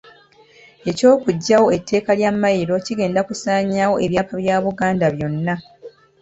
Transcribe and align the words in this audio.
Eky'okuggyawo 0.89 1.67
ettaka 1.77 2.11
lya 2.19 2.29
Mmayiro 2.33 2.75
kigenda 2.85 3.21
kusaanyaawo 3.27 3.95
ebyapa 4.05 4.33
bya 4.43 4.55
Buganda 4.63 5.07
byonna. 5.15 5.55